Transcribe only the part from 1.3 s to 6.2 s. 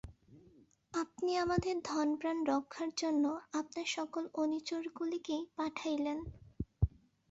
আমাদের ধনপ্রাণ রক্ষার জন্য আপনার সকল অনুচরগুলিকেই পাঠাইলেন।